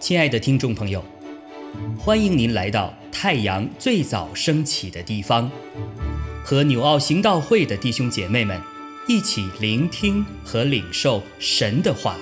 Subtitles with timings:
[0.00, 1.04] 亲爱的听众朋友，
[1.96, 5.48] 欢迎您来到太阳最早升起的地方，
[6.44, 8.60] 和纽奥行道会的弟兄姐妹们
[9.06, 12.16] 一起聆听和领受神的话。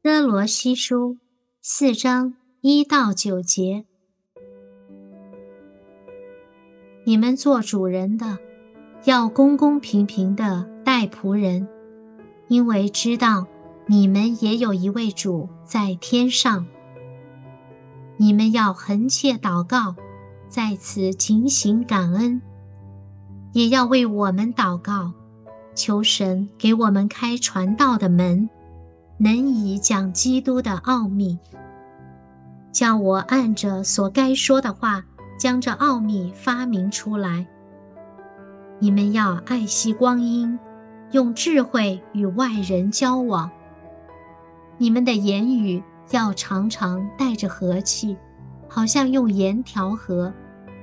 [0.00, 1.16] 哥罗西书
[1.60, 3.84] 四章一到九节，
[7.08, 8.36] 你们做主人的。
[9.04, 11.68] 要公公平平的待仆人，
[12.48, 13.46] 因为知道
[13.86, 16.66] 你们也有一位主在天上。
[18.16, 19.94] 你们要恒切祷告，
[20.48, 22.42] 在此警醒感恩，
[23.52, 25.12] 也要为我们祷告，
[25.76, 28.50] 求神给我们开传道的门，
[29.18, 31.38] 能以讲基督的奥秘，
[32.72, 35.04] 叫我按着所该说的话，
[35.36, 37.46] 将这奥秘发明出来。
[38.78, 40.58] 你们要爱惜光阴，
[41.12, 43.50] 用智慧与外人交往。
[44.78, 48.16] 你们的言语要常常带着和气，
[48.68, 50.32] 好像用盐调和，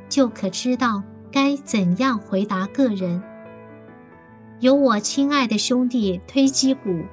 [0.09, 3.21] 就可知道该怎样回答个人。
[4.59, 7.03] 有我亲爱的兄弟推基古，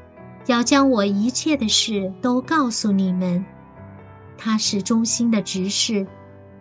[0.46, 3.44] 要将我一切的事都告诉你们。
[4.38, 6.06] 他是忠心的执事，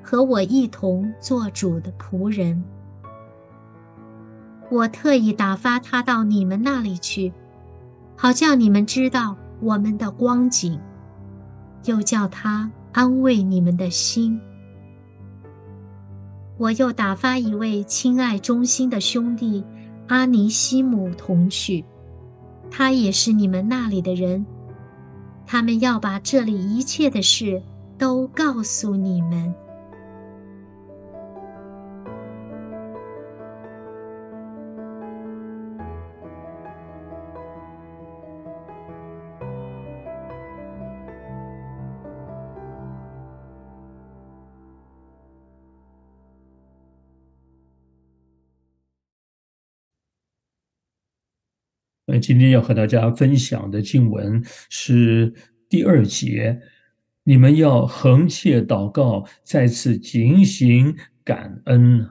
[0.09, 2.63] 和我一同做主的仆人。
[4.71, 7.31] 我特意打发他到你们那里去，
[8.15, 10.79] 好叫你们知道我们的光景，
[11.85, 14.41] 又叫他安慰你们的心。
[16.57, 19.63] 我又打发一位亲爱忠心的兄弟
[20.07, 21.85] 阿尼西姆同去，
[22.71, 24.43] 他也是你们那里的人，
[25.45, 27.61] 他们要把这里一切的事
[27.99, 29.53] 都告诉你们。
[52.09, 55.31] 呃，今天要和大家分享的经文是
[55.69, 56.59] 第二节，
[57.23, 62.09] 你们要横切祷告，再次警醒感恩。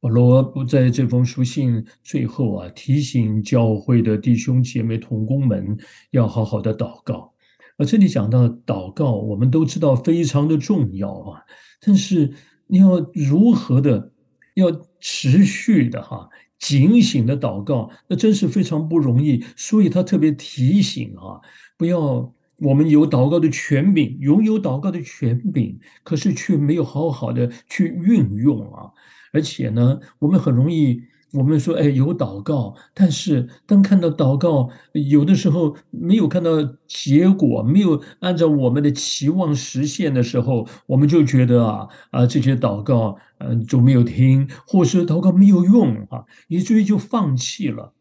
[0.00, 5.76] 保罗不在这封书信最后啊，提醒教会的弟兄姐妹同工们
[6.12, 7.34] 要好好的祷告。
[7.76, 11.42] 而这里讲到祷告，我们都知道非常的重要啊，
[11.84, 12.32] 但是
[12.66, 14.10] 你要如何的，
[14.54, 16.30] 要持续的哈。
[16.62, 19.44] 警醒的祷告，那真是非常不容易。
[19.56, 21.42] 所以他特别提醒啊，
[21.76, 28.92] 不要我们有祷告的权柄，拥有祷告的权柄，可是却没有好好的去运用啊。
[29.32, 31.02] 而且呢，我们很容易。
[31.32, 36.50] 我们说，哎，有祷告，但是当看到祷告有的时候没有看到
[36.86, 47.94] 结果，没有按照我们的期望实现的时候，我们就觉得啊啊，这些祷告嗯就没有听，或是祷告没有用啊，以至于就放弃了。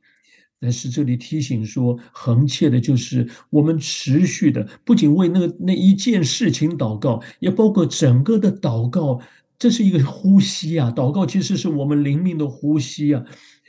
[0.60, 9.22] 但是这里提醒说，横切的就是我们持续的，不仅为那个那一件事情祷告，也包括整个的祷告。
[9.62, 13.24] 这是一个呼吸啊，祷告其实是我们灵命的呼吸啊。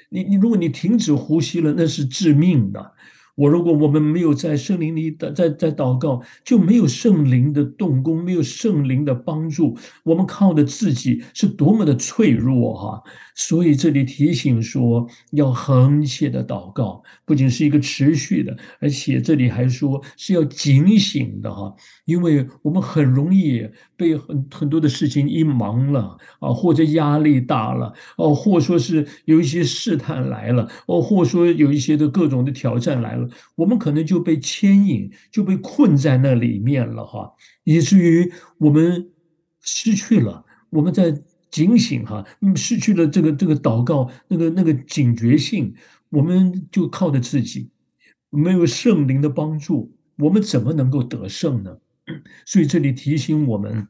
[0.09, 2.93] 你你，如果你停止呼吸了，那是致命的。
[3.35, 13.03] 我如果我们没有在圣灵里的在在祷告，就没有圣灵的动工，没有圣灵的帮助，我们靠的自己是多么的脆弱哈！
[13.35, 21.75] 所以这里提醒说，要横切的祷告，不仅是一个持续的，而且这里还说是要警醒的哈，
[22.05, 23.67] 因为我们很容易
[24.03, 33.29] 被很很多的事情一忙了啊，或者压力大了哦，或说是有一些试探来了哦，或说有一些的各种的挑战来了。
[33.55, 39.09] 我们可能就被牵引，就被困在那里面了哈，以至于我们
[39.61, 41.17] 失去了我们在
[41.49, 42.27] 警醒哈，
[42.57, 45.73] 失去了这个这个祷告那个那个警觉性，
[46.11, 47.71] 我们就靠着自己，
[48.31, 51.77] 没有圣灵的帮助，我们怎么能够得胜呢？
[52.45, 53.87] 所以这里提醒我们。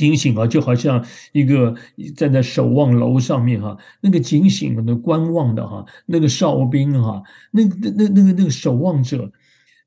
[0.00, 1.74] 警醒啊，就好像一个
[2.16, 9.30] 站在守望楼上面哈，那个警醒的观望的哈，那个哨兵哈，那那那那个那个守望者，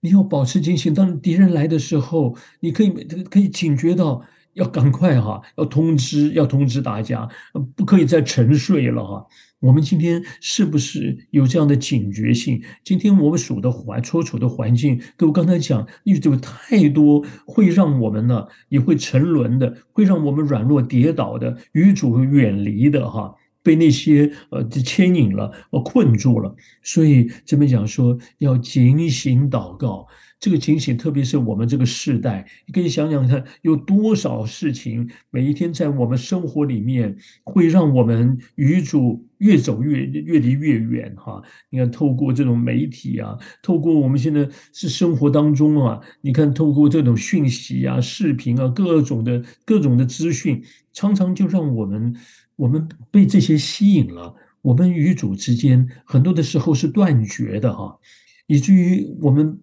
[0.02, 0.94] 你要保持警醒。
[0.94, 2.90] 当敌人来的时候，你可以
[3.32, 4.22] 可以警觉到，
[4.54, 7.28] 要赶快哈，要通知要通知大家，
[7.76, 9.26] 不可以再沉睡了哈。
[9.60, 12.62] 我们今天是不是有这样的警觉性？
[12.84, 23.34] 今天我们属的环所处的环境，跟我刚才讲，有太多会让我们呢，也会沉沦的，会让我们软弱跌倒的，与主远离的哈。
[23.66, 30.06] 被那些呃牵引了，呃困住了，所以这边讲说要警醒祷告。
[30.44, 41.42] 这个情形，特别是我们这个世代，你可以想想看，有多少事情每一天在我们生活里面，会让我们与主越走越越离越远哈。
[41.70, 50.62] 你看，透过这种媒体啊，透过我们现在是生活当中啊，你看透过这种讯息啊、视频啊，各种的各种的资讯，
[50.92, 52.14] 常常就让我们。
[52.56, 57.98] 我们被这些吸引了，我们与主之间很多的时候是断绝的哈，
[58.46, 59.58] 以至于我们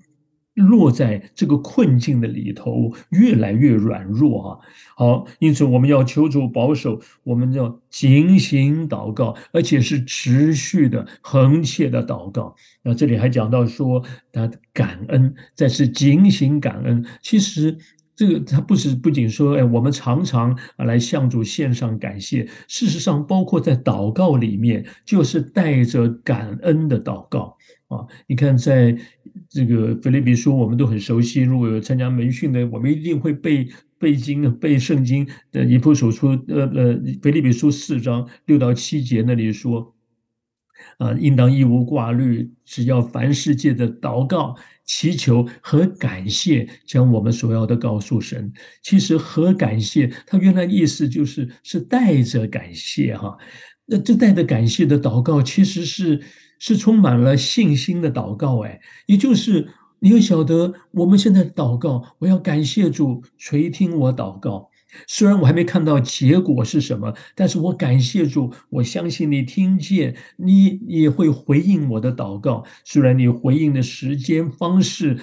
[0.55, 4.59] 落在这个困境的里头，越来越软弱啊。
[4.97, 12.55] 好，因此我们要求主保守，我们要警醒祷告，而且是持续的、恒切的祷告。
[12.83, 17.79] 那这里还讲到说，他感恩，再是警醒感恩，其实。
[18.17, 22.47] 这个他不是不仅说，哎，我们常常啊来向主献上感谢。
[22.69, 27.57] 事实上，包括在祷告里面，就是带着感恩的祷告
[27.91, 28.09] 啊。
[28.27, 28.97] 你看，在
[29.51, 31.43] 这个腓立比书，我们都很熟悉。
[31.43, 35.63] 如果有参加门训的，我们一定会背背经、背圣经的。
[35.65, 39.95] 以弗所书，呃呃，腓立比书四章六到七节那里说。
[40.97, 48.51] 啊，应当义无挂虑，只要凡世界的祷告、祈求和感谢，将我们所要的告诉神。
[48.83, 53.37] 其实和感谢，它原来意思就是是带着感谢哈。
[53.91, 56.23] 那这带着感谢的祷告，其实是
[56.61, 58.61] 是充满了信心的祷告。
[58.61, 64.71] 哎，也就是你要晓得，我们现在祷告，我要感谢主垂听我祷告。
[65.07, 72.65] 虽然我还没看到结果是什么，但是我感谢主，我相信你听见，你也会回应我的祷告。
[72.85, 75.17] 虽然你回应的时间方式，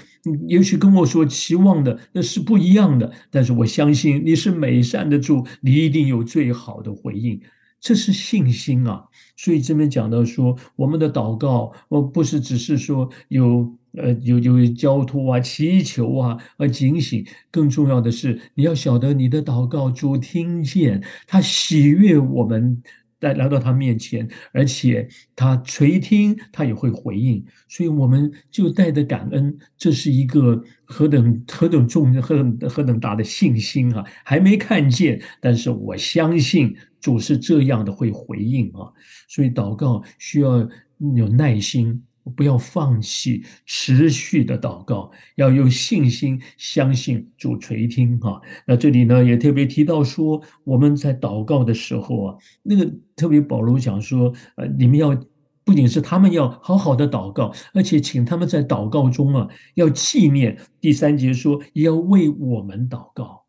[0.48, 7.42] 也许跟我所期望的那是不一样的，但是我相信你是美善的主，你一定有最好的回应。
[7.80, 9.06] 这是信心啊！
[9.36, 13.78] 所以这边讲到说，我们的祷告，我不是只是说有。
[13.94, 17.26] 呃，有有交托啊，祈求啊，而警醒。
[17.50, 22.84] 更重要的是，你要晓得你的祷告主听见，他喜悦我们
[23.22, 27.44] 来来到他面前，而且他垂听，他也会回应。
[27.68, 34.06] 所以我们就带着感恩，这是一个何等何等重、何等何等大的信心啊！
[34.24, 36.76] 还没看见，但是我相信
[37.08, 38.92] 主是这样的会回应啊！
[39.30, 40.68] 所以祷告需要
[41.16, 42.04] 有耐心。
[42.36, 48.42] 不要放弃，持续的祷告，要有信心，相信主垂听哈。
[48.66, 55.18] 那这里呢，也特别提到说，我们在祷告的时候啊，那个特别保罗讲说，呃，你们要
[55.64, 60.60] 不仅是他们要好好的祷告，而且请他们在祷告中啊，要纪念。
[60.82, 63.46] 第三节说，也要为我们祷告。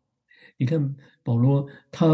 [0.57, 0.95] 你看。
[1.29, 2.07] 保罗他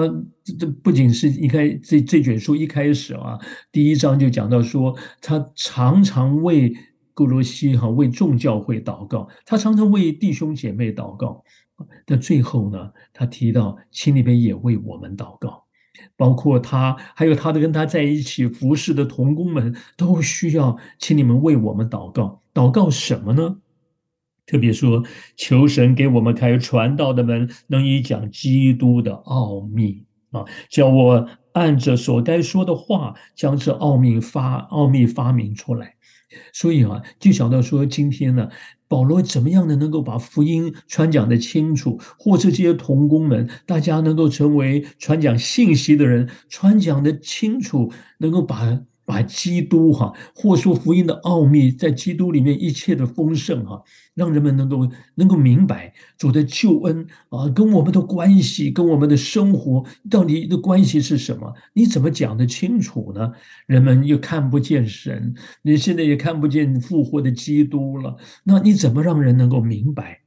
[0.43, 3.39] 这这不仅是一开这这卷书一开始啊，
[3.71, 6.75] 第一章就讲到说，他常常为
[7.13, 11.45] 哥罗西哈为众教会祷告，他常常为弟兄姐妹祷告。
[12.05, 15.63] 但最后呢，他提到，请你们也为我们祷告，
[16.17, 22.41] 包括他还有他的跟他在一起服侍的同工们，都需要请你们为我们祷告。
[22.53, 23.55] 祷告什么呢？
[24.45, 25.03] 特别说，
[25.35, 35.95] 求神给我们开传道的门，能以讲基督的奥秘啊，叫我按着所该说的话，将这奥秘发奥秘发明出来。
[36.53, 38.49] 所以啊，就想到说，今天呢，
[38.87, 48.81] 保罗怎么样的能够把福音传讲的清楚，或者这些童工们，大家能够成为传讲信息的人，传讲的清楚，能够把。
[49.05, 53.81] 把基督哈，或说福音的奥秘，在基督里面一切的丰盛哈，
[54.15, 61.53] 让人们能够能够明白主的救恩啊，跟我们的关系，跟我们的生活到底的关系是什么？
[61.73, 63.31] 你怎么讲得清楚呢？
[63.67, 70.19] 人们又看不见神，你现在也看不见复活的基督了，那你怎么让人能够明白？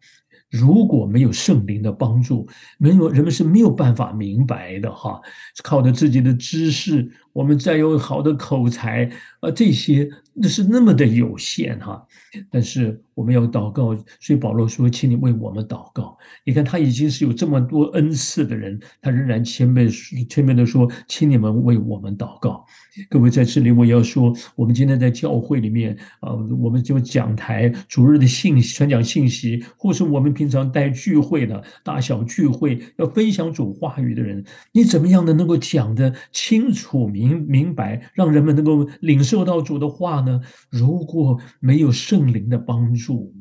[0.51, 5.21] 如果没有圣灵的帮助，没有人们是没有办法明白的哈。
[5.63, 7.07] 靠着自己的知识，
[7.39, 12.05] 我们再有好的口才啊，这些那是那么的有限哈。
[12.51, 19.89] 但是我们要祷告，所以保罗说：“请你为我们祷告。”你看他已经是有这么多恩赐的人，他仍然谦卑
[20.29, 22.67] 谦卑的说：“请你们为我们祷告。”
[23.09, 37.28] 各位在这里，我要说，我们今天在教会里面啊，我们就讲台主日的信息传讲信息，或是我们平常带聚会的大小聚会要分享主话语的人，你怎么样的能够讲的清楚明？
[37.29, 40.41] 明明白，让人们能够领受到主的话呢？
[40.71, 43.35] 如果没有圣灵的帮助，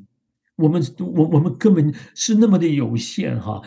[0.58, 3.62] 我们我我们根本是那么的有限哈，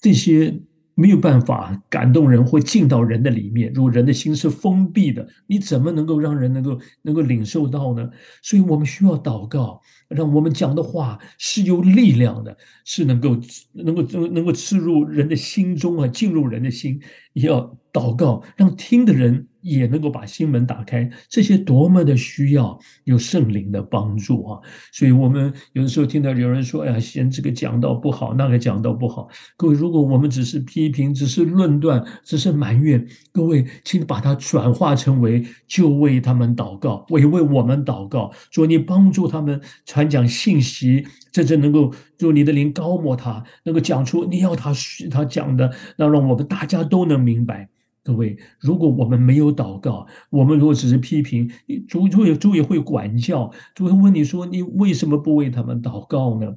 [0.00, 0.60] 这些。
[0.96, 3.72] 没有办法感动人或进到人的里面。
[3.74, 8.08] 如果人的心是封闭的，你怎么能够让人能够能够领受到呢？
[8.44, 13.36] 所以我们需要祷告，让我们讲的话是有力量的，是能够
[13.72, 17.00] 能够能能够刺入人的心中啊，进入人的心。
[17.32, 19.48] 也要祷告，让听的人。
[19.64, 24.60] 也能够把心门打开，这些多么的需要有圣灵的帮助啊！
[24.92, 44.74] 所以，我们有的时候听到有人说：“哎呀，嫌这个讲道不好，那个讲道不好。”各位，如果我们只是批评、只是论断、只是埋怨，各位，请把它转化成为就为他们祷告，为为我们祷告，说你帮助他们传讲信息，真正能够做你的灵高摩他，能够讲出你要他
[45.10, 47.70] 他讲的，那让我们大家都能明白。
[48.04, 51.50] 各位，如果我们没有祷告，我们如果只是批评，
[51.88, 56.56] 主主也主也会管教，主会问你说：“你为什么不为他们祷告呢？”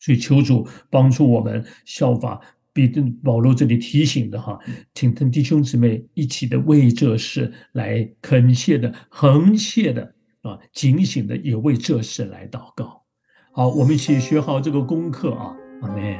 [0.00, 2.40] 所以求主帮助我们效法
[2.72, 4.58] 彼得保罗这里提醒的哈，
[4.94, 13.04] 请跟弟兄姊妹一起的为这事来恳切的、恒切的啊，警醒的也为这事来祷告。
[13.52, 16.16] 好，我们一起学好这个功课啊，阿门。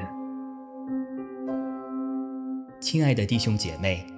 [2.81, 4.18] 亲爱的弟兄姐妹。